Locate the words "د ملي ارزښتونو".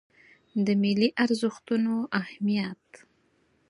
0.65-1.93